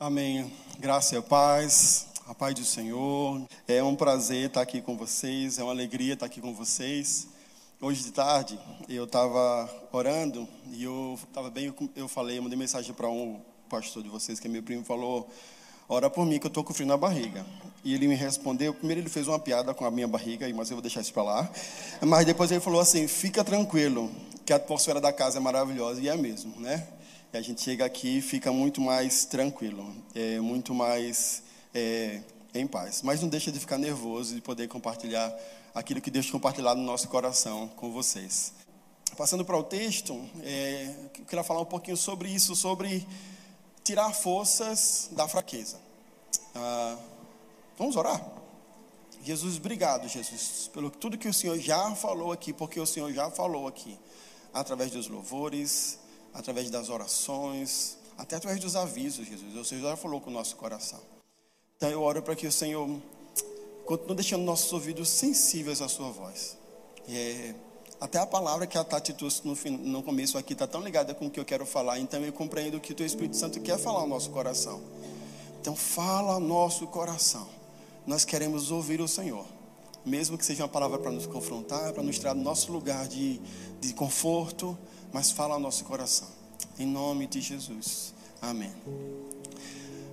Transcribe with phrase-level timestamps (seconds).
[0.00, 0.52] Amém.
[0.78, 3.42] Graça e paz, a paz do Senhor.
[3.66, 7.26] É um prazer estar aqui com vocês, é uma alegria estar aqui com vocês.
[7.80, 8.56] Hoje de tarde
[8.88, 14.04] eu estava orando e eu estava bem, eu falei, eu mandei mensagem para um pastor
[14.04, 15.28] de vocês que é meu primo falou,
[15.88, 17.44] ora por mim que eu estou com frio na barriga.
[17.82, 20.76] E ele me respondeu, primeiro ele fez uma piada com a minha barriga, mas eu
[20.76, 21.50] vou deixar isso para lá.
[22.06, 24.12] Mas depois ele falou assim, fica tranquilo,
[24.46, 26.86] que a atmosfera da casa é maravilhosa e é mesmo, né?
[27.32, 31.42] E a gente chega aqui e fica muito mais tranquilo, é, muito mais
[31.74, 32.22] é,
[32.54, 33.02] em paz.
[33.02, 35.36] Mas não deixa de ficar nervoso de poder compartilhar
[35.74, 38.54] aquilo que Deus compartilhar no nosso coração com vocês.
[39.16, 43.06] Passando para o texto, é, eu queria falar um pouquinho sobre isso, sobre
[43.84, 45.78] tirar forças da fraqueza.
[46.54, 46.96] Ah,
[47.76, 48.24] vamos orar?
[49.22, 53.30] Jesus, obrigado, Jesus, pelo tudo que o Senhor já falou aqui, porque o Senhor já
[53.30, 53.98] falou aqui,
[54.54, 55.98] através dos louvores,
[56.32, 59.54] através das orações, até através dos avisos, Jesus.
[59.54, 61.00] O Senhor já falou com o nosso coração.
[61.76, 62.88] Então eu oro para que o Senhor
[63.86, 66.56] continue deixando nossos ouvidos sensíveis à sua voz.
[67.08, 67.54] É,
[68.00, 71.26] até a palavra que a Tati trouxe no, no começo aqui está tão ligada com
[71.26, 71.98] o que eu quero falar.
[71.98, 74.80] Então eu compreendo que o teu Espírito Santo quer falar ao nosso coração.
[75.60, 77.48] Então fala ao nosso coração.
[78.06, 79.44] Nós queremos ouvir o Senhor.
[80.04, 83.40] Mesmo que seja uma palavra para nos confrontar, para nos tirar do nosso lugar de,
[83.80, 84.78] de conforto,
[85.12, 86.28] mas fala ao nosso coração.
[86.78, 88.14] Em nome de Jesus.
[88.40, 88.72] Amém.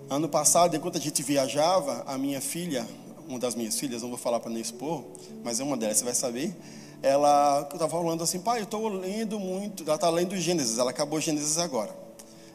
[0.09, 2.87] Ano passado, enquanto a gente viajava, a minha filha,
[3.27, 5.03] uma das minhas filhas, não vou falar para não expor,
[5.43, 6.55] mas é uma delas, você vai saber.
[7.01, 9.83] Ela estava falando assim, pai, eu estou lendo muito.
[9.83, 11.95] Ela está lendo Gênesis, ela acabou Gênesis agora.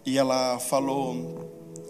[0.04, 1.48] E ela falou,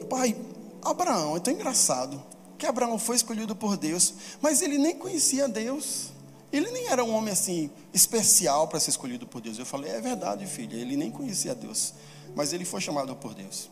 [0.08, 0.36] pai,
[0.82, 2.20] Abraão, é tão engraçado
[2.58, 4.12] que Abraão foi escolhido por Deus,
[4.42, 6.10] mas ele nem conhecia Deus.
[6.52, 9.58] Ele nem era um homem assim especial para ser escolhido por Deus.
[9.58, 10.74] Eu falei, é verdade, filha.
[10.74, 11.94] Ele nem conhecia Deus,
[12.34, 13.70] mas ele foi chamado por Deus.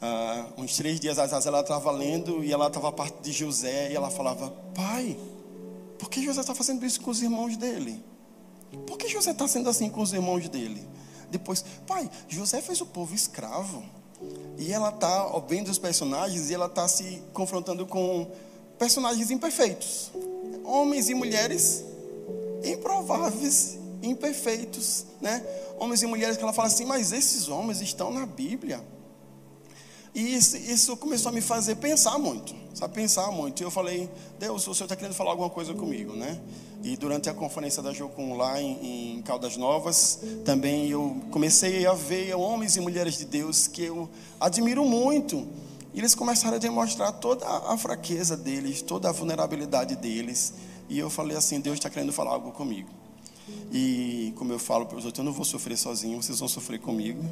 [0.00, 3.94] Ah, uns três dias atrás ela estava lendo e ela estava parte de José e
[3.94, 5.16] ela falava, pai,
[5.98, 8.02] por que José está fazendo isso com os irmãos dele?
[8.86, 10.86] Por que José está sendo assim com os irmãos dele?
[11.30, 13.82] Depois, pai, José fez o povo escravo.
[14.58, 18.30] E ela está vendo os personagens e ela está se confrontando com
[18.78, 20.10] personagens imperfeitos.
[20.64, 21.84] Homens e mulheres
[22.64, 25.44] improváveis, imperfeitos, né?
[25.78, 28.82] Homens e mulheres que ela fala assim, mas esses homens estão na Bíblia.
[30.14, 32.92] E isso, isso, começou a me fazer pensar muito, sabe?
[32.92, 33.62] Pensar muito.
[33.62, 36.38] E eu falei, Deus, o Senhor está querendo falar alguma coisa comigo, né?
[36.82, 41.94] E durante a conferência da Jocum lá em, em Caldas Novas, também eu comecei a
[41.94, 44.08] ver homens e mulheres de Deus que eu
[44.38, 45.46] admiro muito.
[45.94, 50.52] E eles começaram a demonstrar toda a fraqueza deles, toda a vulnerabilidade deles.
[50.88, 52.88] E eu falei assim: Deus está querendo falar algo comigo.
[53.72, 56.78] E como eu falo para os outros, eu não vou sofrer sozinho, vocês vão sofrer
[56.78, 57.22] comigo.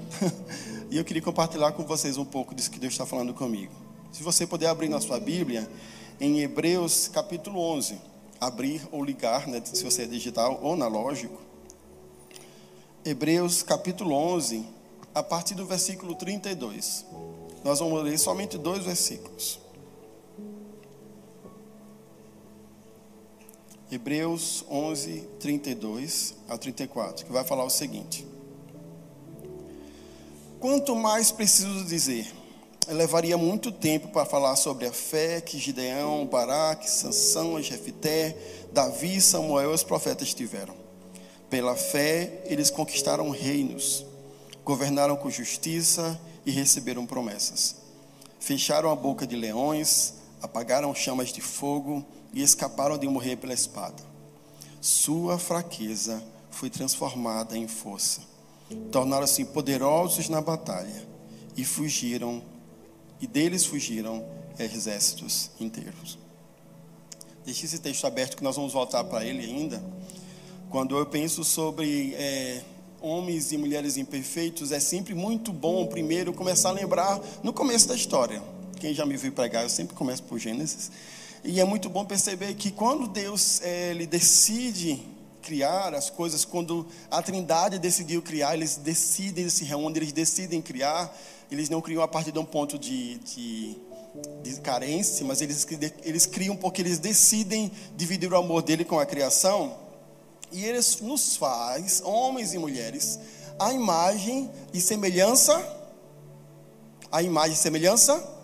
[0.91, 3.73] e eu queria compartilhar com vocês um pouco disso que Deus está falando comigo.
[4.11, 5.71] Se você puder abrir na sua Bíblia,
[6.21, 7.99] em Hebreus capítulo 11,
[8.41, 11.39] abrir ou ligar, né, se você é digital ou analógico.
[13.05, 14.65] Hebreus capítulo 11,
[15.15, 17.05] a partir do versículo 32.
[17.63, 19.60] Nós vamos ler somente dois versículos.
[23.91, 28.25] Hebreus 11, 32 a 34, que vai falar o seguinte:
[30.61, 32.33] Quanto mais preciso dizer,
[32.87, 38.37] levaria muito tempo para falar sobre a fé que Gideão, Baraque, Sansão, Jefité,
[38.73, 40.75] Davi, Samuel e os profetas tiveram.
[41.49, 44.07] Pela fé, eles conquistaram reinos,
[44.65, 47.75] governaram com justiça e receberam promessas.
[48.39, 54.03] Fecharam a boca de leões, apagaram chamas de fogo, e escaparam de morrer pela espada.
[54.81, 58.23] Sua fraqueza foi transformada em força.
[58.91, 61.09] Tornaram-se poderosos na batalha
[61.57, 62.43] e fugiram,
[63.21, 64.25] e deles fugiram
[64.59, 66.19] exércitos inteiros.
[67.45, 69.83] Deixe esse texto aberto que nós vamos voltar para ele ainda.
[70.69, 72.63] Quando eu penso sobre é,
[73.01, 77.97] homens e mulheres imperfeitos, é sempre muito bom primeiro começar a lembrar no começo da
[77.97, 78.41] história.
[78.81, 80.91] Quem já me viu pregar, eu sempre começo por Gênesis.
[81.45, 85.03] E é muito bom perceber que quando Deus é, ele decide
[85.43, 90.63] criar as coisas, quando a Trindade decidiu criar, eles decidem, eles se reúnem, eles decidem
[90.63, 91.15] criar.
[91.51, 93.77] Eles não criam a partir de um ponto de, de,
[94.43, 95.67] de carência, mas eles,
[96.03, 99.77] eles criam porque eles decidem dividir o amor dele com a criação.
[100.51, 103.19] E eles nos faz, homens e mulheres,
[103.59, 105.79] a imagem e semelhança.
[107.13, 108.40] A imagem e semelhança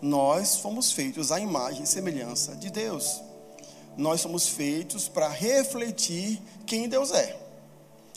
[0.00, 3.20] nós fomos feitos à imagem e semelhança de Deus.
[3.96, 7.48] Nós somos feitos para refletir quem Deus é.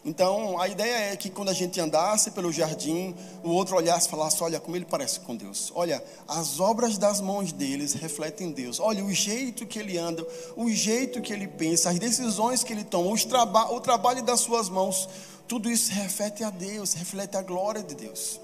[0.03, 4.09] Então, a ideia é que quando a gente andasse pelo jardim, o outro olhasse e
[4.09, 5.71] falasse: Olha como ele parece com Deus.
[5.75, 8.79] Olha, as obras das mãos deles refletem Deus.
[8.79, 10.25] Olha, o jeito que ele anda,
[10.55, 14.69] o jeito que ele pensa, as decisões que ele toma, traba o trabalho das suas
[14.69, 15.07] mãos,
[15.47, 18.39] tudo isso reflete a Deus, reflete a glória de Deus.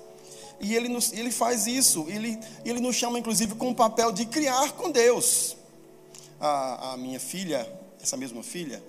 [0.59, 4.25] E ele, nos, ele faz isso, ele, ele nos chama inclusive com o papel de
[4.25, 5.55] criar com Deus.
[6.39, 7.67] A, a minha filha,
[8.01, 8.81] essa mesma filha,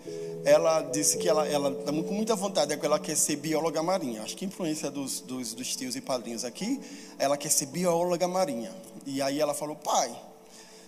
[0.45, 4.23] ela disse que ela está com muita vontade, é ela quer ser bióloga marinha.
[4.23, 6.81] Acho que influência dos, dos, dos tios e padrinhos aqui,
[7.19, 8.75] ela quer ser bióloga marinha.
[9.05, 10.15] E aí ela falou, pai,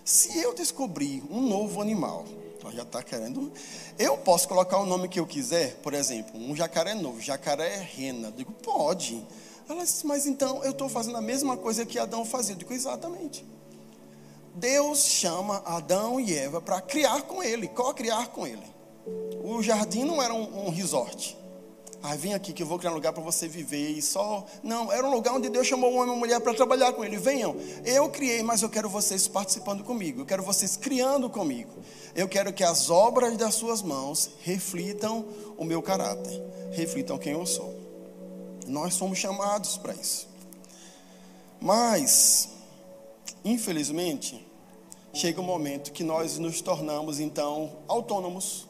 [0.03, 2.25] se eu descobrir um novo animal,
[2.61, 3.51] ela já está querendo,
[3.97, 8.29] eu posso colocar o nome que eu quiser, por exemplo, um jacaré novo, jacaré rena.
[8.29, 9.23] Eu digo, pode.
[9.71, 12.53] Ela disse, mas então eu estou fazendo a mesma coisa que Adão fazia.
[12.53, 13.45] Eu digo, exatamente.
[14.53, 18.63] Deus chama Adão e Eva para criar com ele, co-criar com ele.
[19.41, 21.37] O jardim não era um, um resort.
[22.03, 24.45] Ah, vem aqui que eu vou criar um lugar para você viver e só.
[24.61, 27.05] Não, era um lugar onde Deus chamou um homem e uma mulher para trabalhar com
[27.05, 27.15] ele.
[27.17, 30.21] Venham, eu criei, mas eu quero vocês participando comigo.
[30.21, 31.71] Eu quero vocês criando comigo.
[32.13, 35.25] Eu quero que as obras das suas mãos reflitam
[35.57, 36.41] o meu caráter,
[36.71, 37.80] reflitam quem eu sou.
[38.67, 40.27] Nós somos chamados para isso.
[41.59, 42.51] Mas
[43.43, 44.45] Infelizmente,
[45.13, 48.67] chega um momento que nós nos tornamos então autônomos.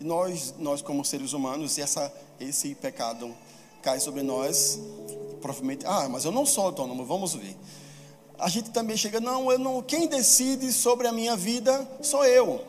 [0.00, 3.32] E nós, nós como seres humanos, essa, esse pecado
[3.80, 4.80] cai sobre nós.
[5.40, 7.56] Provavelmente, ah, mas eu não sou autônomo, vamos ver.
[8.38, 12.64] A gente também chega, não, eu não, quem decide sobre a minha vida sou eu.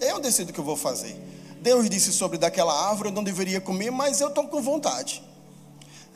[0.00, 1.16] Eu decido o que eu vou fazer.
[1.60, 5.22] Deus disse sobre daquela árvore eu não deveria comer, mas eu estou com vontade.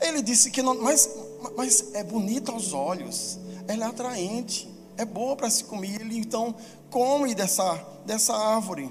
[0.03, 1.09] Ele disse que não, mas,
[1.55, 6.01] mas é bonito aos olhos ela é atraente, é boa para se comer.
[6.01, 6.55] Ele então
[6.89, 8.89] come dessa, dessa árvore.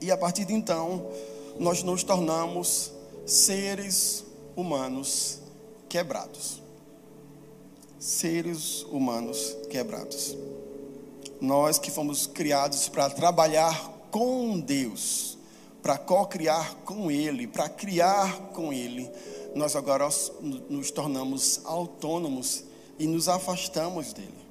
[0.00, 1.10] E a partir de então,
[1.58, 2.92] nós nos tornamos
[3.24, 4.24] seres
[4.54, 5.40] humanos
[5.88, 6.62] quebrados.
[7.98, 10.36] Seres humanos quebrados.
[11.40, 15.36] Nós que fomos criados para trabalhar com Deus,
[15.82, 19.10] para co-criar com Ele, para criar com Ele,
[19.56, 20.06] nós agora
[20.68, 22.64] nos tornamos autônomos
[22.98, 24.46] e nos afastamos dele.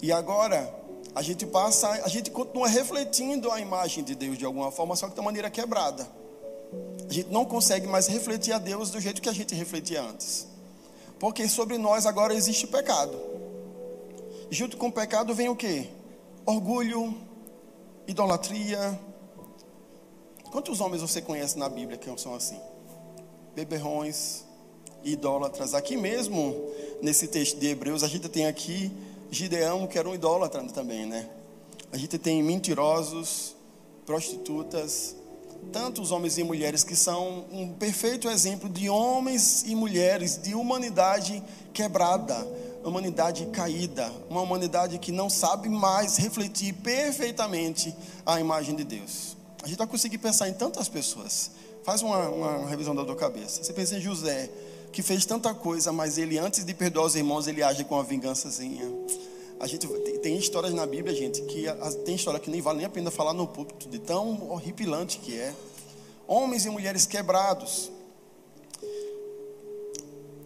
[0.00, 0.74] E agora,
[1.14, 5.08] a gente passa, a gente continua refletindo a imagem de Deus de alguma forma, só
[5.08, 6.08] que de uma maneira quebrada.
[7.08, 10.46] A gente não consegue mais refletir a Deus do jeito que a gente refletia antes.
[11.18, 13.18] Porque sobre nós agora existe pecado.
[14.50, 15.88] Junto com o pecado vem o que?
[16.46, 17.14] Orgulho,
[18.06, 18.98] idolatria.
[20.50, 22.58] Quantos homens você conhece na Bíblia que são assim?
[23.58, 24.44] Beberrões,
[25.02, 25.74] idólatras.
[25.74, 26.54] Aqui mesmo,
[27.02, 28.92] nesse texto de Hebreus, a gente tem aqui
[29.32, 31.28] Gideão, que era um idólatra também, né?
[31.90, 33.56] A gente tem mentirosos,
[34.06, 35.16] prostitutas,
[35.72, 41.42] tantos homens e mulheres que são um perfeito exemplo de homens e mulheres de humanidade
[41.72, 42.46] quebrada,
[42.84, 47.92] humanidade caída, uma humanidade que não sabe mais refletir perfeitamente
[48.24, 49.36] a imagem de Deus.
[49.64, 51.50] A gente vai conseguir pensar em tantas pessoas.
[51.88, 53.64] Faz uma, uma revisão da tua cabeça.
[53.64, 54.50] Você pensa em José,
[54.92, 58.04] que fez tanta coisa, mas ele, antes de perdoar os irmãos, ele age com uma
[58.04, 58.84] vingançazinha.
[59.58, 59.88] A gente
[60.18, 61.64] tem, histórias na Bíblia, gente, que
[62.04, 65.40] tem história que nem vale nem a pena falar no púlpito, de tão horripilante que
[65.40, 65.54] é.
[66.26, 67.90] Homens e mulheres quebrados.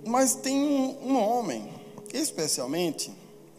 [0.06, 1.68] Mas tem um, um homem,
[2.14, 3.10] especialmente,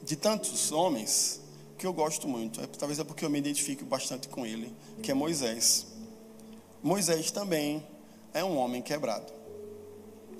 [0.01, 1.41] de tantos homens,
[1.77, 2.62] que eu gosto muito.
[2.62, 5.91] É, talvez é porque eu me identifico bastante com ele, que é Moisés.
[6.84, 7.82] Moisés também
[8.34, 9.32] é um homem quebrado.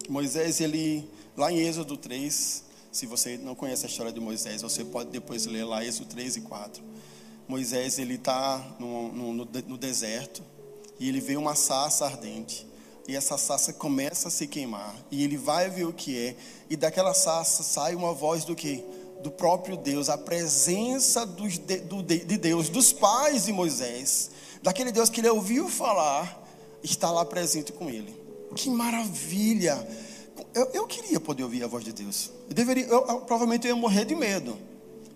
[0.10, 4.84] Moisés, ele, lá em Êxodo 3, se você não conhece a história de Moisés, você
[4.84, 6.84] pode depois ler lá Êxodo 3 e 4.
[7.48, 10.44] Moisés, ele está no, no, no deserto
[11.00, 12.68] e ele vê uma sarça ardente.
[13.08, 14.96] E essa sarça começa a se queimar.
[15.10, 16.36] E ele vai ver o que é.
[16.70, 18.84] E daquela sarça sai uma voz do que?
[19.22, 24.30] Do próprio Deus, a presença dos, de, do, de Deus, dos pais de Moisés,
[24.64, 26.42] daquele Deus que ele ouviu falar,
[26.82, 28.16] está lá presente com ele.
[28.56, 29.86] Que maravilha!
[30.56, 32.32] Eu, eu queria poder ouvir a voz de Deus.
[32.48, 34.58] Eu deveria, eu, eu, provavelmente eu ia morrer de medo.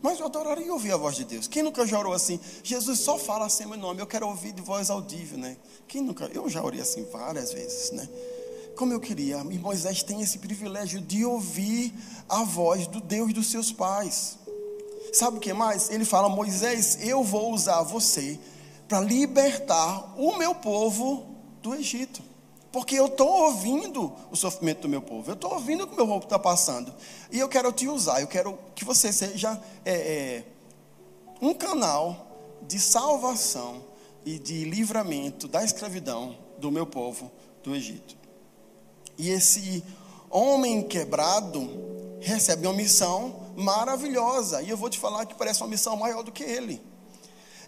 [0.02, 1.48] Mas eu adoraria ouvir a voz de Deus.
[1.48, 2.40] Quem nunca já orou assim?
[2.62, 4.02] Jesus só fala assim meu nome.
[4.02, 5.58] Eu quero ouvir de voz audível, né?
[5.88, 6.30] Quem nunca?
[6.34, 8.08] Eu já orei assim várias vezes, né?
[8.76, 9.38] Como eu queria.
[9.38, 11.94] E Moisés tem esse privilégio de ouvir
[12.30, 14.38] a voz do Deus dos seus pais.
[15.14, 15.90] Sabe o que mais?
[15.90, 18.38] Ele fala: Moisés, eu vou usar você
[18.88, 22.22] para libertar o meu povo do Egito.
[22.72, 25.98] Porque eu estou ouvindo o sofrimento do meu povo, eu estou ouvindo o que o
[25.98, 26.94] meu povo está passando.
[27.32, 30.44] E eu quero te usar, eu quero que você seja é, é,
[31.42, 32.28] um canal
[32.68, 33.84] de salvação
[34.26, 37.32] e de livramento da escravidão do meu povo,
[37.64, 38.18] do Egito.
[39.18, 39.84] E esse
[40.30, 41.68] homem quebrado
[42.20, 44.62] recebe uma missão maravilhosa.
[44.62, 46.82] E eu vou te falar que parece uma missão maior do que ele.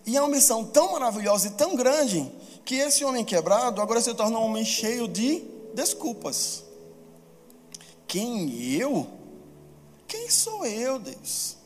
[0.05, 2.31] E é uma missão tão maravilhosa e tão grande
[2.65, 6.63] que esse homem quebrado agora se torna um homem cheio de desculpas.
[8.07, 9.07] Quem eu?
[10.07, 11.57] Quem sou eu, Deus?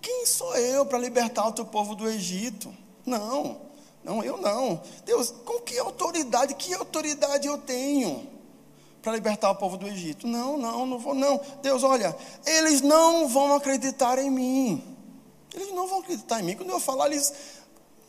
[0.00, 2.74] Quem sou eu para libertar o teu povo do Egito?
[3.06, 3.60] Não,
[4.02, 4.82] não, eu não.
[5.06, 8.28] Deus, com que autoridade, que autoridade eu tenho
[9.00, 10.26] para libertar o povo do Egito?
[10.26, 11.40] Não, não, não vou, não.
[11.62, 14.93] Deus, olha, eles não vão acreditar em mim.
[15.54, 16.56] Eles não vão acreditar em mim.
[16.56, 17.32] Quando eu falar, eles.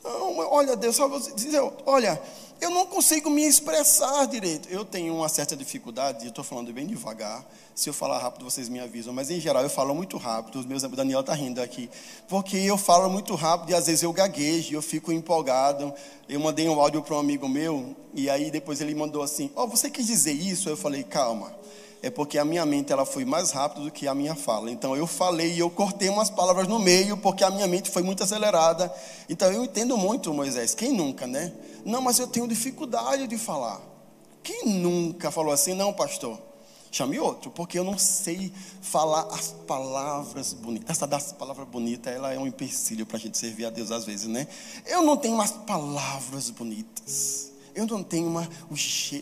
[0.04, 2.22] Não, olha, Deus, só dizer, olha,
[2.62, 4.70] eu não consigo me expressar direito.
[4.70, 7.46] Eu tenho uma certa dificuldade, eu estou falando bem devagar.
[7.74, 9.14] Se eu falar rápido, vocês me avisam.
[9.14, 10.60] Mas em geral eu falo muito rápido.
[10.60, 11.90] Os meus amigos, Daniel está rindo aqui.
[12.28, 15.94] Porque eu falo muito rápido e às vezes eu gaguejo, eu fico empolgado.
[16.30, 19.64] Eu mandei um áudio para um amigo meu, e aí depois ele mandou assim: Ó,
[19.64, 20.70] oh, você quis dizer isso?
[20.70, 21.54] Eu falei, calma
[22.06, 24.70] é porque a minha mente ela foi mais rápida do que a minha fala.
[24.70, 28.04] Então eu falei e eu cortei umas palavras no meio porque a minha mente foi
[28.04, 28.94] muito acelerada.
[29.28, 30.76] Então eu entendo muito Moisés.
[30.76, 31.52] Quem nunca, né?
[31.84, 33.82] Não, mas eu tenho dificuldade de falar.
[34.44, 36.40] Quem nunca falou assim, não, pastor?
[36.92, 40.88] Chame outro, porque eu não sei falar as palavras bonitas.
[40.88, 44.06] Essa das palavras bonitas, ela é um empecilho para a gente servir a Deus às
[44.06, 44.48] vezes, né?
[44.86, 47.55] Eu não tenho as palavras bonitas.
[47.76, 48.50] Eu não tenho uma,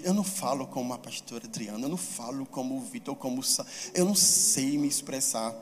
[0.04, 3.46] eu não falo como a pastora Adriana, eu não falo como o Vitor, como o
[3.96, 5.54] eu não sei me expressar.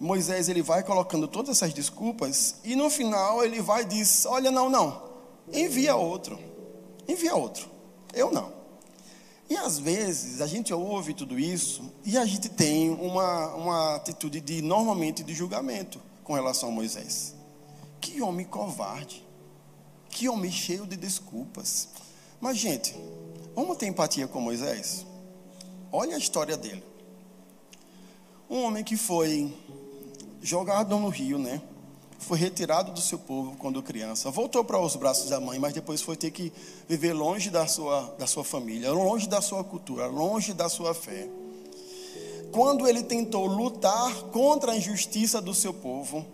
[0.00, 4.50] Moisés ele vai colocando todas essas desculpas e no final ele vai e diz: Olha,
[4.50, 5.00] não, não,
[5.52, 6.38] envia outro,
[7.06, 7.70] envia outro,
[8.12, 8.52] eu não.
[9.48, 14.40] E às vezes a gente ouve tudo isso e a gente tem uma, uma atitude
[14.40, 17.34] de normalmente de julgamento com relação a Moisés.
[18.00, 19.23] Que homem covarde.
[20.14, 21.88] Que homem cheio de desculpas.
[22.40, 22.94] Mas, gente,
[23.52, 25.04] vamos ter empatia com Moisés?
[25.90, 26.84] Olha a história dele.
[28.48, 29.52] Um homem que foi
[30.40, 31.60] jogado no rio, né?
[32.20, 36.00] Foi retirado do seu povo quando criança, voltou para os braços da mãe, mas depois
[36.00, 36.52] foi ter que
[36.88, 41.28] viver longe da sua, da sua família, longe da sua cultura, longe da sua fé.
[42.52, 46.24] Quando ele tentou lutar contra a injustiça do seu povo,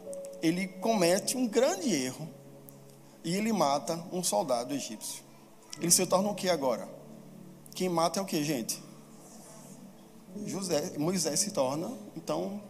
[0.43, 2.40] ele comete um grande erro
[3.25, 5.23] e ele mata um soldado egípcio.
[5.81, 6.89] Ele se torna o que agora?
[7.75, 8.83] Quem mata é o que, gente?
[10.47, 12.61] José, Moisés se torna, então,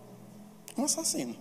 [0.76, 1.36] um assassino.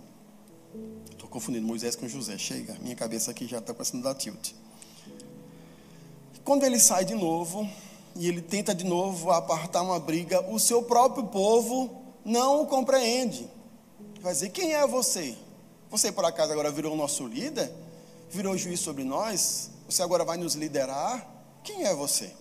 [1.10, 2.36] Estou confundindo Moisés com José.
[2.38, 4.52] Chega, minha cabeça aqui já está começando a dar tilt.
[6.44, 7.68] Quando ele sai de novo,
[8.16, 13.48] e ele tenta de novo apartar uma briga, o seu próprio povo não o compreende.
[14.20, 15.36] Vai dizer: quem é você?
[15.90, 17.72] Você por acaso agora virou o nosso líder?
[18.30, 21.28] Virou juiz sobre nós, você agora vai nos liderar.
[21.64, 22.32] Quem é você?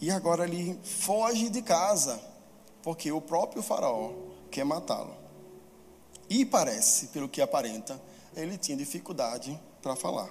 [0.00, 2.18] E agora ele foge de casa,
[2.82, 4.12] porque o próprio Faraó
[4.50, 5.14] quer matá-lo.
[6.28, 8.00] E parece, pelo que aparenta,
[8.36, 10.30] ele tinha dificuldade para falar.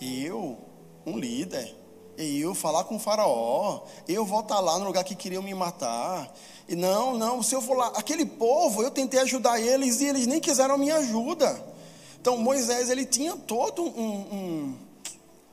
[0.00, 0.58] Eu,
[1.06, 1.74] um líder,
[2.16, 6.32] eu falar com o faraó, eu vou estar lá no lugar que queriam me matar.
[6.68, 10.26] E não, não, se eu for lá, aquele povo, eu tentei ajudar eles e eles
[10.26, 11.77] nem quiseram minha ajuda.
[12.20, 14.78] Então Moisés ele tinha todo um, um,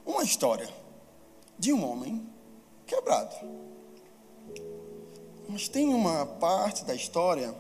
[0.06, 0.70] uma história
[1.58, 2.28] de um homem
[2.86, 3.36] quebrado.
[5.48, 7.56] Mas tem uma parte da história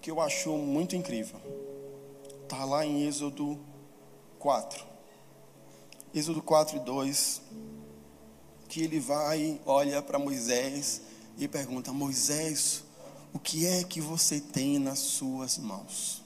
[0.00, 1.38] que eu acho muito incrível.
[2.42, 3.58] Está lá em Êxodo
[4.38, 4.84] 4.
[6.14, 7.42] Êxodo 4 e 2.
[8.68, 11.02] Que ele vai, olha para Moisés
[11.38, 12.84] e pergunta: Moisés,
[13.32, 16.22] o que é que você tem nas suas mãos?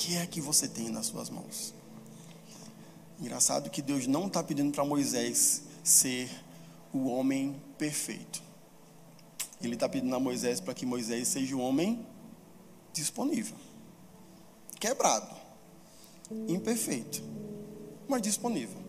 [0.00, 1.74] Que é que você tem nas suas mãos?
[3.20, 6.30] Engraçado que Deus não está pedindo para Moisés ser
[6.90, 8.42] o homem perfeito.
[9.60, 12.06] Ele está pedindo a Moisés para que Moisés seja o homem
[12.94, 13.54] disponível,
[14.80, 15.36] quebrado,
[16.48, 17.22] imperfeito,
[18.08, 18.80] mas disponível.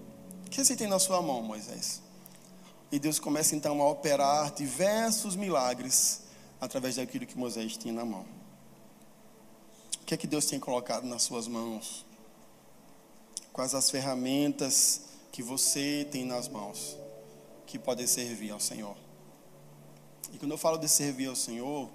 [0.47, 2.01] O que você tem na sua mão, Moisés?
[2.89, 6.21] E Deus começa então a operar diversos milagres
[6.61, 8.25] através daquilo que Moisés tinha na mão
[10.11, 12.05] que é que Deus tem colocado nas suas mãos?
[13.53, 16.97] Quais as ferramentas que você tem nas mãos
[17.65, 18.97] que podem servir ao Senhor?
[20.33, 21.89] E quando eu falo de servir ao Senhor,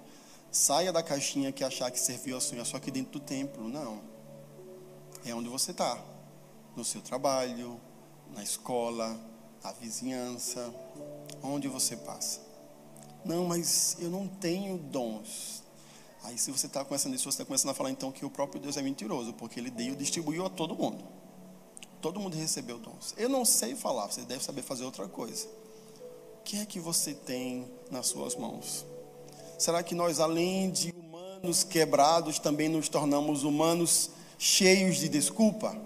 [0.51, 3.69] saia da caixinha que achar que servir ao Senhor é só aqui dentro do templo.
[3.69, 4.01] Não.
[5.23, 6.03] É onde você está.
[6.75, 7.79] No seu trabalho,
[8.33, 9.15] na escola,
[9.63, 10.73] na vizinhança,
[11.43, 12.41] onde você passa.
[13.23, 15.66] Não, mas eu não tenho dons.
[16.27, 18.59] Aí, se você está começando isso, você está começando a falar então que o próprio
[18.59, 21.01] Deus é mentiroso, porque ele deu e distribuiu a todo mundo.
[22.01, 23.13] Todo mundo recebeu dons.
[23.15, 25.47] Eu não sei falar, você deve saber fazer outra coisa.
[25.47, 28.85] O que é que você tem nas suas mãos?
[29.57, 35.77] Será que nós, além de humanos quebrados, também nos tornamos humanos cheios de desculpa?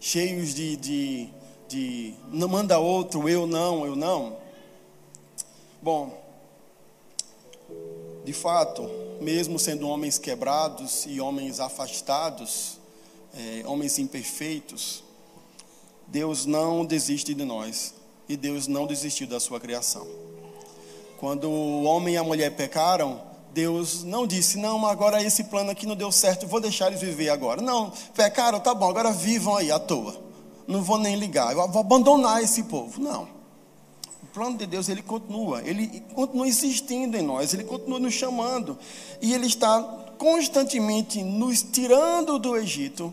[0.00, 1.28] Cheios de, de,
[1.68, 4.36] de não manda outro, eu não, eu não?
[5.80, 6.20] Bom,
[8.24, 12.78] de fato, mesmo sendo homens quebrados e homens afastados,
[13.34, 15.02] é, homens imperfeitos,
[16.06, 17.94] Deus não desiste de nós
[18.28, 20.06] e Deus não desistiu da sua criação.
[21.18, 23.20] Quando o homem e a mulher pecaram,
[23.52, 27.28] Deus não disse, não, agora esse plano aqui não deu certo, vou deixar eles viver
[27.30, 27.60] agora.
[27.60, 30.16] Não, pecaram, tá bom, agora vivam aí à toa.
[30.66, 33.00] Não vou nem ligar, eu vou abandonar esse povo.
[33.00, 33.37] Não.
[34.38, 38.78] Plano de Deus, ele continua, ele continua insistindo em nós, ele continua nos chamando.
[39.20, 39.82] E ele está
[40.16, 43.12] constantemente nos tirando do Egito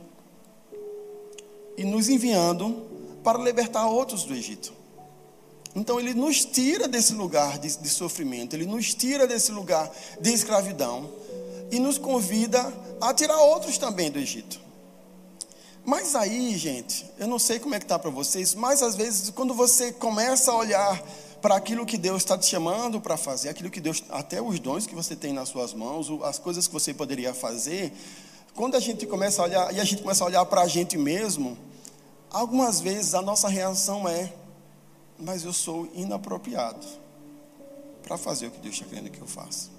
[1.76, 2.86] e nos enviando
[3.24, 4.72] para libertar outros do Egito.
[5.76, 9.92] Então ele nos tira desse lugar de, de, sofrimento, ele nos tira desse lugar
[10.22, 11.10] de escravidão
[11.72, 14.60] e nos convida a tirar outros também do Egito.
[15.86, 19.30] Mas aí, gente, eu não sei como é que está para vocês, mas às vezes
[19.30, 21.04] quando você começa a olhar
[21.42, 24.88] para aquilo que Deus está te chamando para fazer, aquilo que Deus, até os dons
[24.88, 27.94] que você tem nas suas mãos, as coisas que você poderia fazer,
[28.56, 30.98] quando a gente começa a olhar, e a gente começa a olhar para a gente
[30.98, 31.56] mesmo,
[32.32, 34.34] algumas vezes a nossa reação é:
[35.20, 36.88] mas eu sou inapropriado
[38.02, 39.70] para fazer o que Deus está querendo que eu faça.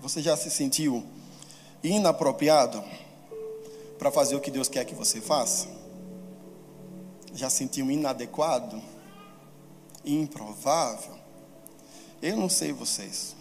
[0.00, 1.06] Você já se sentiu
[1.80, 2.82] inapropriado
[4.02, 5.68] para fazer o que Deus quer que você faça?
[7.32, 8.82] Já sentiu inadequado?
[10.04, 11.16] Improvável?
[12.20, 13.36] Eu não sei vocês.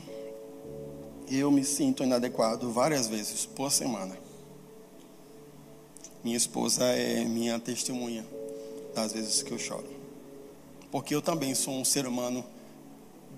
[1.28, 4.16] Eu me sinto inadequado várias vezes por semana.
[6.24, 8.24] Minha esposa é minha testemunha
[8.94, 9.90] das vezes que eu choro
[10.92, 12.44] porque eu também sou um ser humano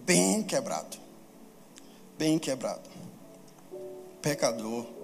[0.04, 0.98] bem quebrado.
[2.18, 2.90] Bem quebrado.
[4.22, 5.03] Pecador.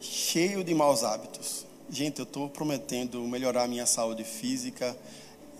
[0.00, 1.66] Cheio de maus hábitos.
[1.90, 4.96] Gente, eu estou prometendo melhorar minha saúde física,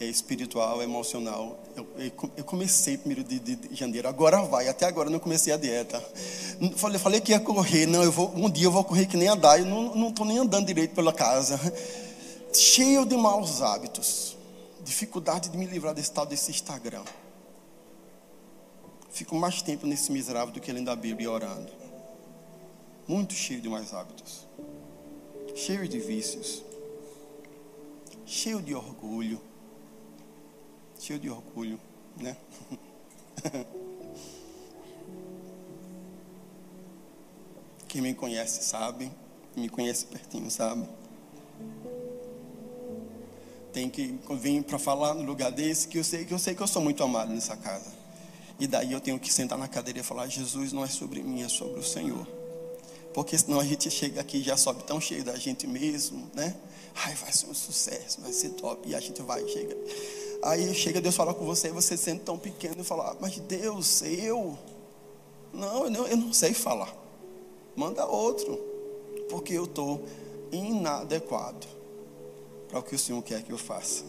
[0.01, 1.59] eh, espiritual, emocional.
[1.77, 1.87] Eu,
[2.37, 4.69] eu comecei primeiro de, de, de, janeiro, agora vai.
[4.69, 6.01] Até agora não comecei a dieta.
[6.77, 7.87] Falei, falei que ia correr.
[7.87, 9.61] Não, eu vou, um dia eu vou correr que nem a Dai.
[9.61, 11.61] Eu não estou nem andando direito pela casa.
[12.53, 14.31] Cheio de maus hábitos
[14.91, 17.05] dificuldade de me livrar desse tal desse Instagram.
[19.11, 21.73] Fico mais tempo nesse miserável do que lendo a Bíblia e orando.
[23.11, 24.47] Muito cheio de mais hábitos.
[25.57, 26.63] Cheio de vícios.
[28.25, 29.41] Cheio de orgulho.
[30.97, 31.81] Cheio de orgulho,
[32.17, 32.37] né?
[37.89, 39.11] Quem me conhece sabe,
[39.57, 40.89] me conhece pertinho sabe
[43.73, 46.63] tem que vir para falar no lugar desse, que eu sei que eu sei que
[46.63, 47.93] eu sou muito amado nessa casa.
[48.59, 51.43] E daí eu tenho que sentar na cadeira e falar: Jesus não é sobre mim,
[51.43, 52.40] é sobre o Senhor.
[53.13, 56.57] Porque senão a gente chega aqui e já sobe tão cheio da gente mesmo, né?
[56.95, 58.89] Ai, vai ser um sucesso, vai ser top.
[58.89, 59.77] E a gente vai, chega.
[60.43, 64.03] Aí chega Deus falar com você e você sendo tão pequeno e fala: Mas Deus,
[64.03, 64.59] eu.
[65.53, 66.95] Não, eu não, eu não sei falar.
[67.75, 68.59] Manda outro.
[69.29, 70.05] Porque eu estou
[70.51, 71.67] inadequado
[72.69, 74.05] para o que o Senhor quer que eu faça.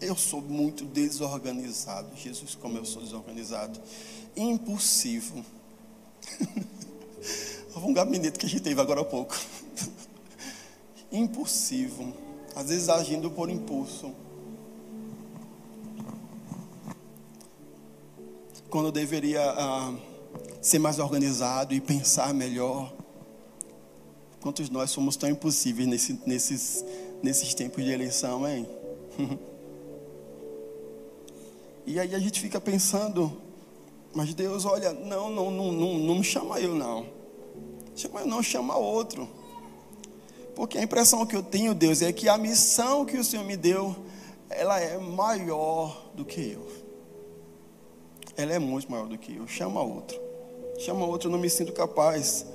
[0.00, 3.80] Eu sou muito desorganizado, Jesus, como eu sou desorganizado,
[4.36, 5.44] impulsivo.
[7.86, 9.36] um gabinete que a gente teve agora há pouco.
[11.12, 12.14] impulsivo,
[12.54, 14.12] às vezes agindo por impulso.
[18.68, 19.92] Quando deveria ah,
[20.60, 22.92] ser mais organizado e pensar melhor.
[24.40, 26.84] Quantos nós somos tão impossíveis nesse, nesses,
[27.22, 28.66] nesses tempos de eleição, hein?
[31.84, 33.36] e aí a gente fica pensando,
[34.14, 37.19] mas Deus, olha, não, não, não, não, não chama eu não.
[38.00, 39.28] Chama eu não, chama outro.
[40.56, 43.58] Porque a impressão que eu tenho, Deus, é que a missão que o Senhor me
[43.58, 43.94] deu,
[44.48, 46.66] ela é maior do que eu.
[48.38, 49.46] Ela é muito maior do que eu.
[49.46, 50.18] Chama outro.
[50.78, 52.46] Chama outro, eu não me sinto capaz.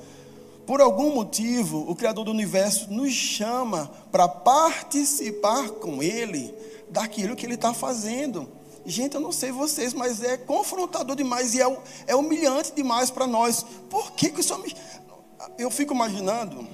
[0.65, 6.51] Por algum motivo, o Criador do universo nos chama para participar com Ele
[6.89, 8.49] daquilo que Ele está fazendo.
[8.83, 11.77] Gente, eu não sei vocês, mas é confrontador demais e é,
[12.07, 13.63] é humilhante demais para nós.
[13.91, 14.75] Por que, que o Senhor me.
[15.57, 16.67] Eu fico imaginando.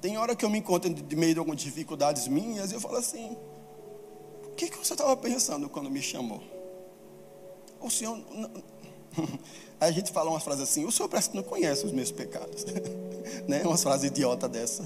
[0.00, 2.96] Tem hora que eu me encontro de meio de algumas dificuldades minhas e eu falo
[2.96, 3.36] assim:
[4.44, 6.42] o que, que você estava pensando quando me chamou?
[7.80, 8.18] O Senhor.
[9.80, 12.10] Aí a gente fala umas frases assim: o senhor parece que não conhece os meus
[12.10, 12.64] pecados.
[13.48, 13.62] né?
[13.64, 14.84] Uma frase idiota dessa.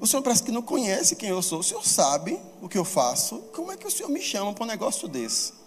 [0.00, 1.58] O senhor parece que não conhece quem eu sou.
[1.58, 3.38] O senhor sabe o que eu faço.
[3.54, 5.57] Como é que o senhor me chama para um negócio desse?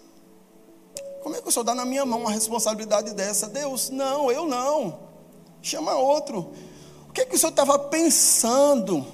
[1.22, 3.46] Como é que o senhor dá na minha mão uma responsabilidade dessa?
[3.46, 4.98] Deus, não, eu não.
[5.62, 6.52] Chama outro.
[7.08, 9.06] O que é que o senhor estava pensando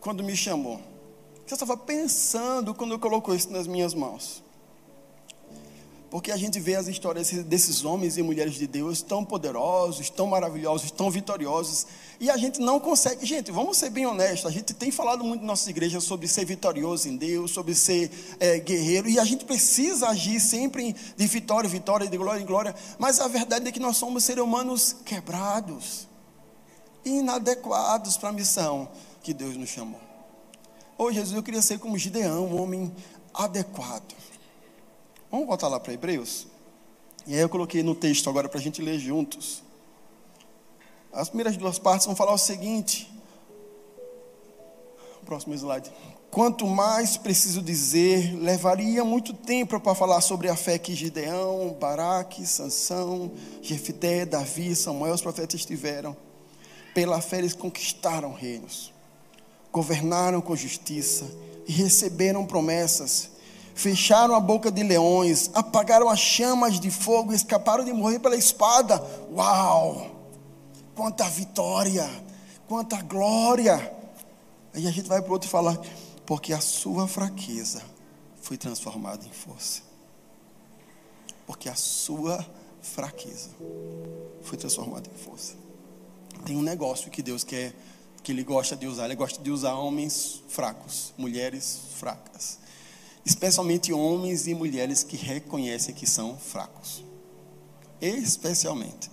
[0.00, 0.76] quando me chamou?
[0.76, 4.42] O que você estava pensando quando colocou isso nas minhas mãos?
[6.12, 10.26] Porque a gente vê as histórias desses homens e mulheres de Deus tão poderosos, tão
[10.26, 11.86] maravilhosos, tão vitoriosos,
[12.20, 13.24] e a gente não consegue.
[13.24, 16.44] Gente, vamos ser bem honestos, a gente tem falado muito em nossas igrejas sobre ser
[16.44, 21.66] vitorioso em Deus, sobre ser é, guerreiro, e a gente precisa agir sempre de vitória
[21.66, 24.94] em vitória, de glória em glória, mas a verdade é que nós somos seres humanos
[25.06, 26.06] quebrados,
[27.06, 28.86] inadequados para a missão
[29.22, 30.00] que Deus nos chamou.
[30.98, 32.92] Hoje, Jesus, eu queria ser como Gideão, um homem
[33.32, 34.14] adequado
[35.32, 36.46] Vamos voltar lá para Hebreus?
[37.26, 39.62] E aí eu coloquei no texto agora para a gente ler juntos.
[41.10, 43.10] As primeiras duas partes vão falar o seguinte.
[45.24, 45.90] Próximo slide.
[46.30, 52.46] Quanto mais preciso dizer, levaria muito tempo para falar sobre a fé que Gideão, Baraque,
[52.46, 56.14] Sansão, Jefité, Davi, Samuel, os profetas tiveram.
[56.94, 58.92] Pela fé eles conquistaram reinos,
[59.72, 61.24] governaram com justiça
[61.66, 63.31] e receberam promessas
[63.74, 69.02] fecharam a boca de leões, apagaram as chamas de fogo, escaparam de morrer pela espada.
[69.32, 70.10] Uau!
[70.94, 72.08] Quanta vitória,
[72.68, 73.74] quanta glória.
[74.74, 75.80] Aí a gente vai para o outro e fala,
[76.26, 77.82] porque a sua fraqueza
[78.40, 79.82] foi transformada em força.
[81.46, 82.44] Porque a sua
[82.80, 83.50] fraqueza
[84.42, 85.54] foi transformada em força.
[86.44, 87.74] Tem um negócio que Deus quer,
[88.22, 89.06] que Ele gosta de usar.
[89.06, 92.58] Ele gosta de usar homens fracos, mulheres fracas
[93.24, 97.04] especialmente homens e mulheres que reconhecem que são fracos.
[98.00, 99.10] Especialmente.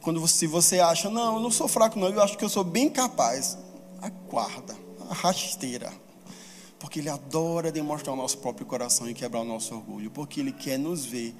[0.00, 2.64] Quando você, você acha, não, eu não sou fraco, não, eu acho que eu sou
[2.64, 3.56] bem capaz,
[4.00, 4.76] aguarda,
[5.08, 5.92] a rasteira.
[6.78, 10.10] Porque Ele adora demonstrar o nosso próprio coração e quebrar o nosso orgulho.
[10.10, 11.34] Porque Ele quer nos ver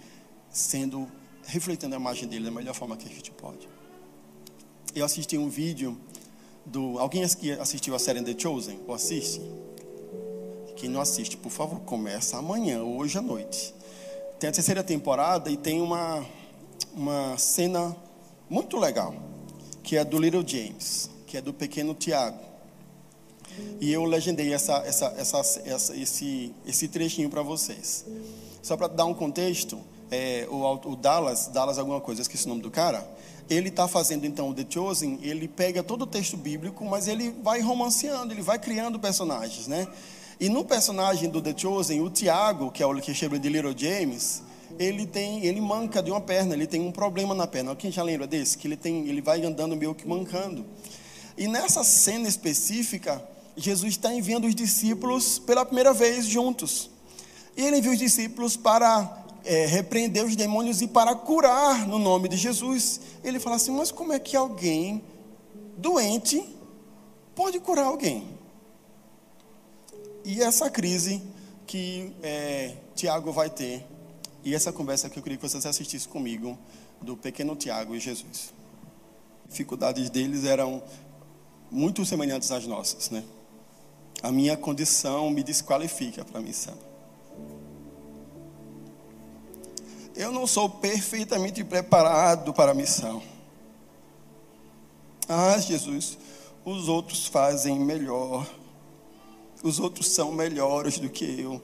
[0.51, 1.09] sendo,
[1.47, 3.69] refletindo a imagem dele da melhor forma que a gente pode.
[4.95, 5.99] Eu assisti um vídeo
[6.67, 6.99] do.
[6.99, 8.81] Alguém assistiu a série The Chosen?
[8.87, 9.41] Ou assiste?
[10.79, 13.75] Quem não assiste, por favor, começa amanhã, hoje à noite.
[14.39, 16.25] Tem a terceira temporada e tem uma,
[16.95, 17.97] uma cena
[18.49, 19.13] muito legal,
[19.83, 22.39] que é do Little James, que é do pequeno Tiago.
[23.81, 28.05] E eu legendei essa, essa, essa, essa esse, esse trechinho para vocês.
[28.63, 29.81] Só para dar um contexto,
[30.13, 30.63] é, o,
[30.93, 33.05] o, Dallas, Dallas alguma coisa, esqueci o nome do cara,
[33.51, 37.35] ele está fazendo então o The Chosen, ele pega todo o texto bíblico, mas ele
[37.43, 39.89] vai romanceando, ele vai criando personagens, né?
[40.41, 43.77] E no personagem do The Chosen, o Tiago, que é o que chama de Little
[43.77, 44.43] James,
[44.79, 47.75] ele tem, ele manca de uma perna, ele tem um problema na perna.
[47.75, 48.57] Quem já lembra desse?
[48.57, 50.65] Que ele tem, ele vai andando meio que mancando.
[51.37, 53.21] E nessa cena específica,
[53.57, 56.89] Jesus está enviando os discípulos pela primeira vez juntos.
[57.57, 62.29] E ele envia os discípulos para é, repreender os demônios e para curar no nome
[62.29, 63.01] de Jesus.
[63.25, 65.03] Ele fala assim: mas como é que alguém
[65.77, 66.45] doente
[67.35, 68.38] pode curar alguém?
[70.29, 71.23] E essa crise
[71.67, 73.83] que é, Tiago vai ter,
[74.45, 76.59] e essa conversa que eu queria que vocês assistissem comigo,
[77.01, 78.53] do pequeno Tiago e Jesus.
[79.49, 80.83] Dificuldades deles eram
[81.71, 83.25] muito semelhantes às nossas, né?
[84.23, 86.77] A minha condição me desqualifica para a missão.
[90.15, 93.23] Eu não sou perfeitamente preparado para a missão.
[95.27, 96.19] Ah, Jesus,
[96.67, 98.47] os outros fazem melhor
[99.63, 101.61] os outros são melhores do que eu.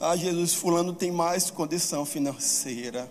[0.00, 3.10] Ah, Jesus, Fulano tem mais condição financeira.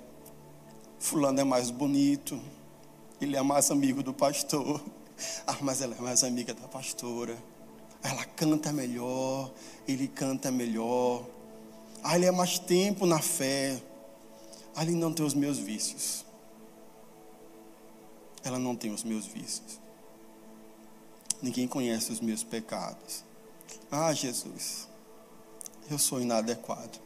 [0.97, 2.39] Fulano é mais bonito.
[3.21, 4.81] Ele é mais amigo do pastor.
[5.45, 7.37] Ah, mas ela é mais amiga da pastora.
[8.01, 9.51] Ela canta melhor.
[9.87, 11.25] Ele canta melhor.
[12.01, 13.79] Ah, ele é mais tempo na fé.
[14.75, 16.25] Ah, ele não tem os meus vícios.
[18.43, 19.79] Ela não tem os meus vícios.
[21.41, 23.28] Ninguém conhece os meus pecados.
[23.91, 24.87] Ah, Jesus,
[25.89, 26.99] eu sou inadequado.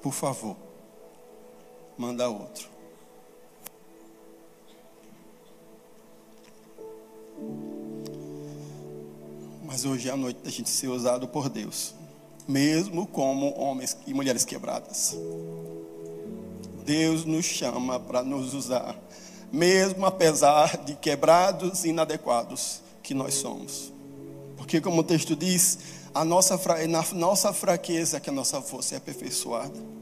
[0.00, 0.56] Por favor,
[1.96, 2.68] manda outro.
[9.64, 11.94] Mas hoje é a noite da gente ser usado por Deus,
[12.46, 15.14] mesmo como homens e mulheres quebradas.
[16.86, 18.98] Deus nos chama para nos usar,
[19.52, 23.90] mesmo apesar de quebrados e inadequados que nós somos.
[24.54, 25.78] Porque, como o texto diz,
[26.14, 29.98] a nossa, na nossa fraqueza que a nossa força é aperfeiçoada.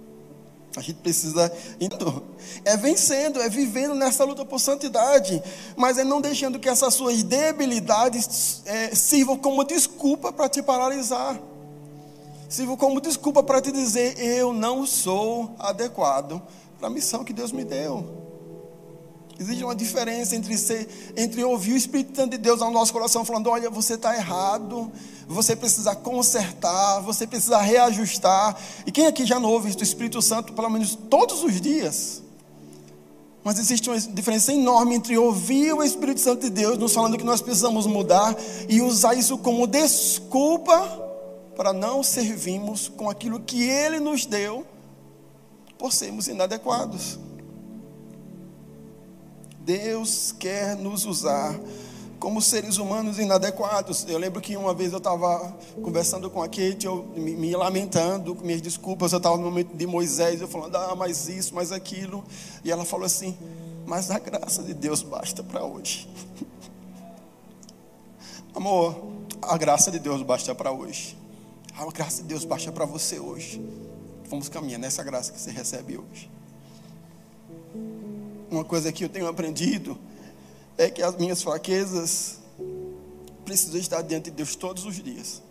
[0.77, 1.51] A gente precisa.
[1.81, 2.25] Então,
[2.65, 5.41] é vencendo, é vivendo nessa luta por santidade.
[5.77, 11.41] Mas é não deixando que essas suas debilidades é, sirvam como desculpa para te paralisar.
[12.49, 16.43] Sirvam como desculpa para te dizer: eu não sou adequado
[16.77, 18.26] para a missão que Deus me deu.
[19.39, 23.25] Existe uma diferença entre, ser, entre ouvir o Espírito Santo de Deus ao nosso coração,
[23.25, 24.91] falando: olha, você está errado,
[25.29, 28.57] você precisa consertar, você precisa reajustar.
[28.87, 32.23] E quem aqui já não ouve o Espírito Santo, pelo menos todos os dias?
[33.45, 37.23] Mas existe uma diferença enorme entre ouvir o Espírito Santo de Deus, nos falando que
[37.23, 38.35] nós precisamos mudar,
[38.69, 41.05] e usar isso como desculpa
[41.55, 44.67] para não servirmos com aquilo que Ele nos deu,
[45.79, 47.19] por sermos inadequados.
[49.67, 51.59] Deus quer nos usar
[52.21, 54.07] como seres humanos inadequados.
[54.09, 55.53] Eu lembro que uma vez eu estava
[55.83, 59.77] conversando com a Kate, eu me, me lamentando, com minhas desculpas, eu estava no momento
[59.77, 62.23] de Moisés, eu falando, ah, mais isso, mais aquilo.
[62.65, 63.37] E ela falou assim,
[63.85, 66.09] mas a graça de Deus basta para hoje.
[68.55, 68.95] Amor,
[69.43, 71.19] a graça de Deus basta para hoje.
[71.77, 73.61] A graça de Deus basta para você hoje.
[74.31, 76.31] Vamos caminhar nessa graça que você recebe hoje
[78.51, 79.99] uma coisa que eu tenho aprendido
[80.79, 82.39] é que as minhas fraquezas
[83.45, 85.43] precisam estar diante de Deus todos os dias.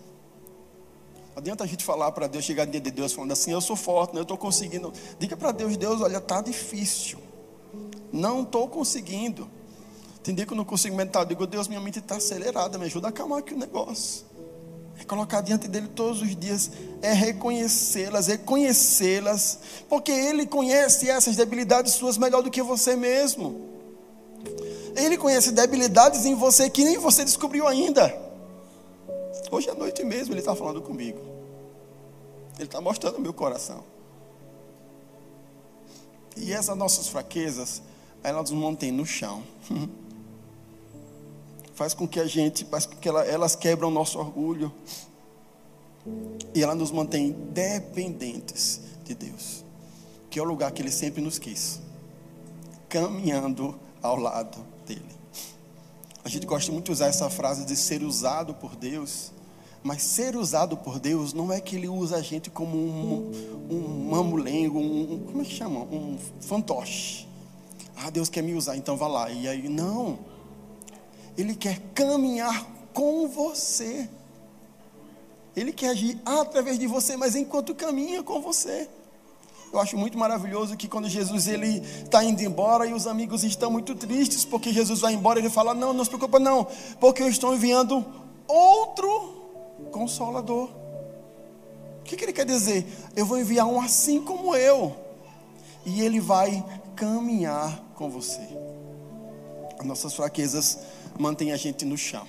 [1.35, 4.13] Adianta a gente falar para Deus, chegar diante de Deus falando assim, eu sou forte,
[4.13, 4.19] né?
[4.19, 4.93] eu estou conseguindo.
[5.19, 7.19] Diga para Deus, Deus, olha, está difícil.
[8.11, 9.49] Não estou conseguindo.
[10.23, 12.85] Tem dia que eu não consigo meditar, eu digo, Deus, minha mente está acelerada, me
[12.85, 14.25] ajuda a acalmar aqui o negócio.
[14.99, 21.35] É colocar diante dele todos os dias, é reconhecê-las, é conhecê-las, porque ele conhece essas
[21.35, 23.69] debilidades suas melhor do que você mesmo.
[24.95, 28.15] Ele conhece debilidades em você que nem você descobriu ainda.
[29.51, 31.19] Hoje à noite mesmo ele está falando comigo.
[32.55, 33.83] Ele está mostrando o meu coração.
[36.37, 37.81] E essas nossas fraquezas,
[38.23, 39.43] elas nos mantêm no chão.
[41.75, 44.73] faz com que a gente, faz com que ela, elas quebram o nosso orgulho.
[46.53, 49.63] E ela nos mantém dependentes de Deus,
[50.29, 51.81] que é o lugar que Ele sempre nos quis,
[52.87, 55.03] caminhando ao lado dele.
[56.23, 59.31] A gente gosta muito de usar essa frase de ser usado por Deus,
[59.83, 63.31] mas ser usado por Deus não é que Ele usa a gente como um,
[63.69, 65.81] um mamulengo, um, como é que chama?
[65.81, 67.27] Um fantoche.
[67.95, 69.31] Ah, Deus quer me usar, então vá lá.
[69.31, 70.34] E aí, não.
[71.37, 74.09] Ele quer caminhar com você.
[75.55, 78.89] Ele quer agir através de você, mas enquanto caminha com você.
[79.71, 83.69] Eu acho muito maravilhoso que quando Jesus ele está indo embora e os amigos estão
[83.69, 86.65] muito tristes porque Jesus vai embora, ele fala: Não, não se preocupa, não,
[86.99, 88.05] porque eu estou enviando
[88.47, 89.43] outro
[89.91, 90.69] consolador.
[91.99, 92.87] O que, que ele quer dizer?
[93.15, 94.95] Eu vou enviar um assim como eu,
[95.85, 96.63] e ele vai
[96.95, 98.47] caminhar com você.
[99.77, 100.79] As nossas fraquezas
[101.17, 102.27] mantém a gente no chão,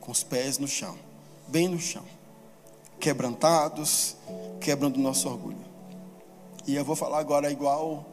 [0.00, 0.96] com os pés no chão,
[1.48, 2.04] bem no chão,
[3.00, 4.16] quebrantados,
[4.60, 5.64] quebrando o nosso orgulho.
[6.66, 8.06] E eu vou falar agora igual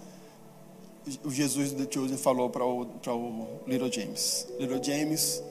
[1.23, 5.41] o Jesus de Chosen falou para o, para o Little James: Little James,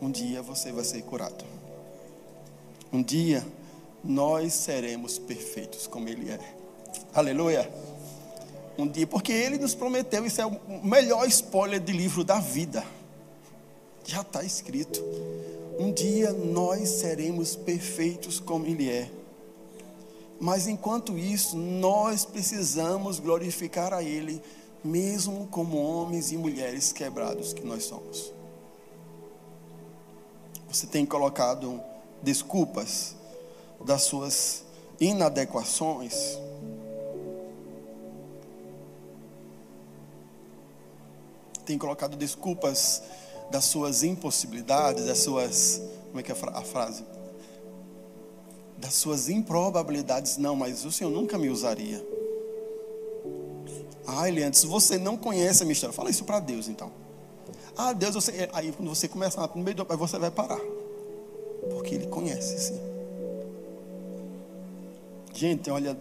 [0.00, 1.44] um dia você vai ser curado.
[2.92, 3.44] Um dia
[4.04, 6.40] nós seremos perfeitos como Ele é.
[7.14, 7.70] Aleluia.
[8.76, 12.84] Um dia, porque Ele nos prometeu, isso é o melhor spoiler de livro da vida.
[14.04, 15.00] Já está escrito.
[15.78, 19.10] Um dia nós seremos perfeitos como Ele é.
[20.40, 24.42] Mas enquanto isso, nós precisamos glorificar a Ele,
[24.84, 28.32] mesmo como homens e mulheres quebrados que nós somos.
[30.68, 31.80] Você tem colocado
[32.22, 33.14] desculpas
[33.84, 34.64] das suas
[35.00, 36.38] inadequações.
[41.64, 43.02] Tem colocado desculpas
[43.52, 45.82] das suas impossibilidades, das suas.
[46.06, 47.04] Como é que é a frase?
[48.78, 50.38] Das suas improbabilidades.
[50.38, 52.04] Não, mas o Senhor nunca me usaria.
[54.06, 55.94] Ah, Eliantes, você não conhece a minha história.
[55.94, 56.90] Fala isso para Deus então.
[57.76, 58.48] Ah, Deus, você.
[58.52, 59.86] Aí quando você começa no meio do.
[59.88, 60.60] Aí você vai parar.
[61.70, 62.80] Porque Ele conhece, sim.
[65.34, 65.96] Gente, olha.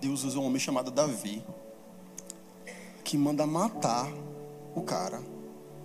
[0.00, 1.42] Deus usou um homem chamado Davi.
[3.04, 4.12] Que manda matar
[4.74, 5.31] o cara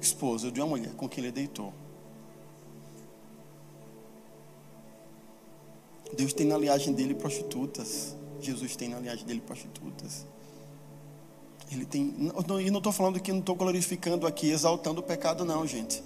[0.07, 1.73] esposa de uma mulher com quem ele deitou.
[6.15, 8.15] Deus tem na linhagem dele prostitutas.
[8.39, 10.25] Jesus tem na linhagem dele prostitutas.
[11.71, 12.13] Ele tem.
[12.61, 16.01] E não estou falando que não estou glorificando aqui, exaltando o pecado, não, gente.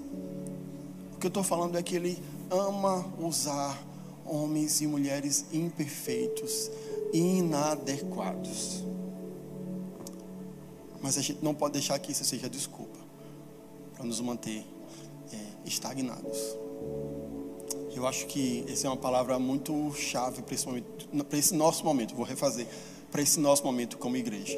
[1.13, 2.17] O que eu estou falando é que ele
[2.49, 3.79] ama usar
[4.25, 6.71] homens e mulheres imperfeitos,
[7.13, 8.83] inadequados.
[10.99, 12.90] Mas a gente não pode deixar que isso seja desculpa
[14.01, 14.65] para nos manter
[15.31, 16.39] é, estagnados.
[17.93, 22.15] Eu acho que essa é uma palavra muito chave para esse, nosso momento.
[22.15, 22.65] Vou refazer
[23.11, 24.57] para esse nosso momento como igreja.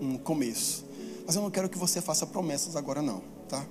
[0.00, 0.84] Um começo.
[1.26, 3.66] Mas eu não quero que você faça promessas agora, não, tá?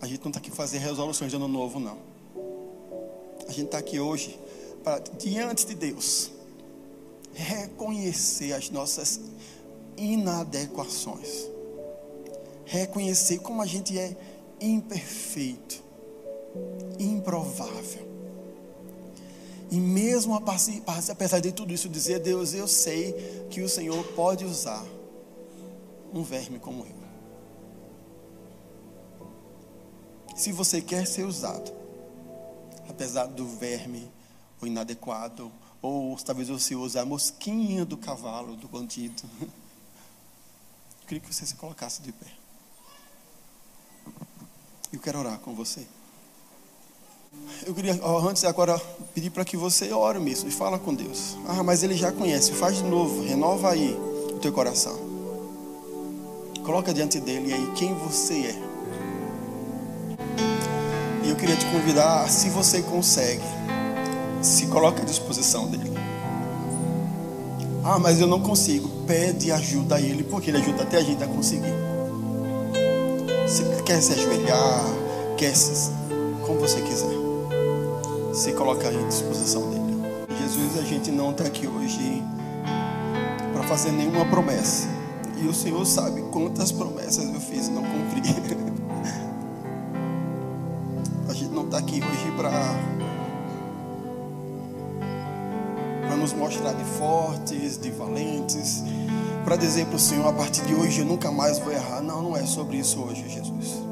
[0.00, 1.98] A gente não está aqui fazer resoluções de ano novo, não.
[3.48, 4.38] A gente está aqui hoje
[4.84, 6.30] para, diante de Deus,
[7.34, 9.20] reconhecer as nossas
[9.96, 11.49] inadequações.
[12.70, 14.16] Reconhecer como a gente é
[14.60, 15.82] imperfeito,
[17.00, 18.08] improvável.
[19.72, 23.12] E mesmo apesar de tudo isso, dizer, Deus, eu sei
[23.50, 24.86] que o Senhor pode usar
[26.14, 26.94] um verme como eu.
[30.36, 31.72] Se você quer ser usado,
[32.88, 34.08] apesar do verme,
[34.60, 35.50] o inadequado,
[35.82, 39.24] ou talvez você use a mosquinha do cavalo, do bandido.
[41.02, 42.39] Eu queria que você se colocasse de pé.
[44.92, 45.86] Eu quero orar com você.
[47.64, 47.98] Eu queria,
[48.28, 48.76] antes agora,
[49.14, 51.36] pedir para que você ore mesmo e fala com Deus.
[51.46, 52.52] Ah, mas Ele já conhece.
[52.52, 53.22] Faz de novo.
[53.22, 53.96] Renova aí
[54.34, 54.98] o teu coração.
[56.64, 58.62] Coloca diante dele aí quem você é.
[61.24, 63.44] E eu queria te convidar, se você consegue,
[64.42, 65.90] se coloque à disposição dele.
[67.84, 68.88] Ah, mas eu não consigo.
[69.06, 71.89] Pede ajuda a ele, porque ele ajuda até a gente a conseguir.
[73.50, 74.84] Se quer se ajoelhar,
[75.36, 75.90] quer se,
[76.46, 77.08] como você quiser.
[78.32, 80.00] Se coloca à disposição dele.
[80.40, 82.22] Jesus, a gente não está aqui hoje
[83.52, 84.86] para fazer nenhuma promessa.
[85.36, 88.22] E o Senhor sabe quantas promessas eu fiz e não cumpri.
[91.28, 92.78] a gente não está aqui hoje para
[96.16, 98.84] nos mostrar de fortes, de valentes,
[99.50, 102.00] para dizer para o Senhor: a partir de hoje eu nunca mais vou errar.
[102.00, 103.82] Não, não é sobre isso hoje, Jesus.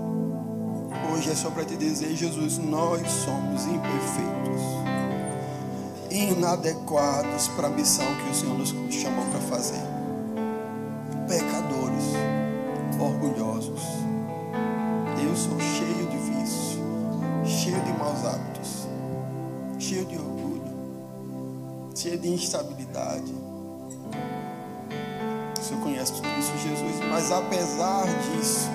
[1.13, 4.63] Hoje é só para te dizer, Jesus, nós somos imperfeitos,
[6.13, 9.83] inadequados para a missão que o Senhor nos chamou para fazer,
[11.27, 12.05] pecadores,
[13.01, 13.83] orgulhosos.
[15.21, 16.79] Eu sou cheio de vício,
[17.45, 18.87] cheio de maus hábitos,
[19.77, 20.39] cheio de orgulho
[21.97, 23.58] cheia de instabilidade.
[26.09, 27.01] O Senhor conhece tudo isso, Jesus.
[27.11, 28.71] Mas apesar disso,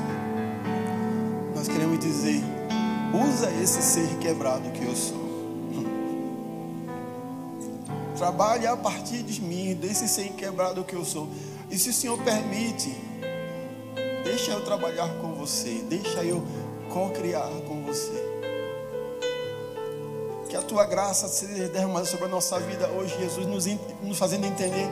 [1.55, 2.43] nós queremos dizer:
[3.13, 5.23] usa esse ser quebrado que eu sou.
[8.17, 11.27] Trabalhe a partir de mim, desse ser quebrado que eu sou.
[11.71, 12.95] E se o Senhor permite,
[14.23, 16.43] deixa eu trabalhar com você, deixa eu
[16.89, 18.33] co-criar com você
[20.53, 23.65] que a tua graça seja derramada sobre a nossa vida hoje, Jesus, nos,
[24.03, 24.87] nos fazendo entender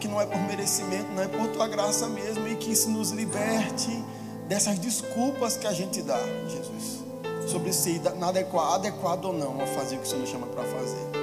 [0.00, 3.10] que não é por merecimento, não é por tua graça mesmo, e que isso nos
[3.10, 4.02] liberte
[4.48, 7.04] dessas desculpas que a gente dá, Jesus,
[7.46, 10.64] sobre se adequado, adequado ou não a fazer o que o Senhor nos chama para
[10.64, 11.20] fazer.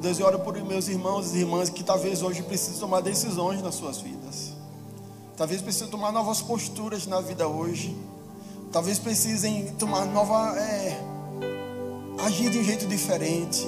[0.00, 3.74] Deus, eu oro por meus irmãos e irmãs que talvez hoje precisem tomar decisões nas
[3.76, 4.52] suas vidas.
[5.36, 7.96] Talvez precisem tomar novas posturas na vida hoje.
[8.70, 10.58] Talvez precisem tomar nova.
[10.58, 11.00] É,
[12.24, 13.66] agir de um jeito diferente,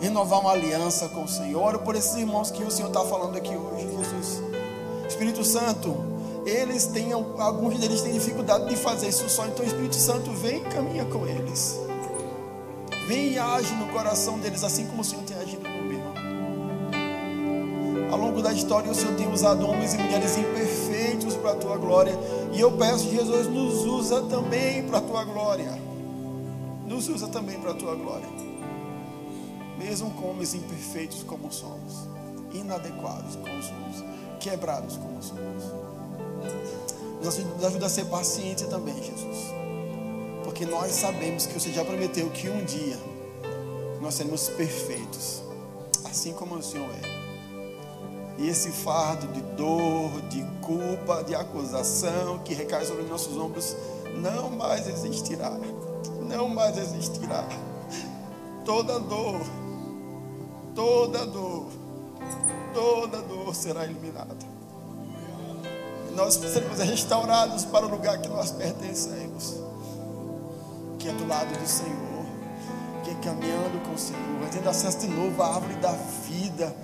[0.00, 1.62] renovar uma aliança com o Senhor.
[1.62, 4.42] Oro por esses irmãos que o Senhor está falando aqui hoje, Jesus.
[5.08, 5.96] Espírito Santo,
[6.46, 10.64] eles têm, alguns deles têm dificuldade de fazer isso só, então Espírito Santo vem e
[10.64, 11.78] caminha com eles.
[13.06, 16.00] Vem e age no coração deles, assim como o Senhor tem agido no meu.
[18.10, 21.76] Ao longo da história, o Senhor tem usado homens e mulheres imperfeitos para a tua
[21.76, 22.18] glória.
[22.52, 25.90] E eu peço, Jesus, nos usa também para a tua glória
[26.90, 28.26] nos usa também para a tua glória.
[29.82, 32.06] Mesmo com homens imperfeitos como somos,
[32.52, 34.04] inadequados como somos,
[34.38, 35.64] quebrados como somos.
[37.22, 39.38] Nos ajuda a ser paciente também, Jesus.
[40.44, 42.98] Porque nós sabemos que você já prometeu que um dia
[44.00, 45.42] nós seremos perfeitos,
[46.04, 47.20] assim como o Senhor é.
[48.38, 53.76] E esse fardo de dor, de culpa, de acusação que recai sobre nossos ombros
[54.22, 55.58] não mais existirá
[56.30, 57.44] não mais existirá.
[58.64, 59.40] Toda dor,
[60.80, 61.66] toda dor,
[62.72, 64.34] toda dor será eliminada.
[66.08, 69.56] E nós seremos restaurados para o lugar que nós pertencemos,
[70.98, 72.24] que é do lado do Senhor,
[73.04, 75.92] que é caminhando com o Senhor, tendo acesso de novo à árvore da
[76.26, 76.74] vida,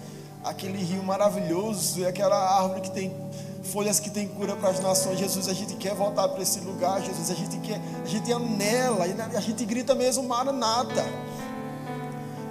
[0.45, 3.17] aquele rio maravilhoso, aquela árvore que tem
[3.63, 5.19] folhas que tem cura para as nações.
[5.19, 7.01] Jesus, a gente quer voltar para esse lugar.
[7.01, 11.03] Jesus, a gente quer, a gente anela a gente grita mesmo Maranata.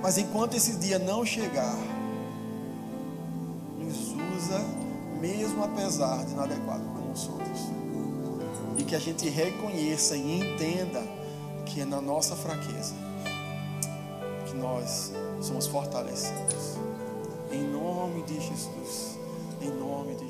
[0.05, 1.75] Mas enquanto esse dia não chegar,
[3.75, 4.59] nos usa,
[5.19, 7.61] mesmo apesar de inadequado como somos outros.
[8.77, 11.01] E que a gente reconheça e entenda
[11.65, 12.93] que é na nossa fraqueza
[14.47, 16.77] que nós somos fortalecidos.
[17.51, 19.17] Em nome de Jesus.
[19.59, 20.24] Em nome de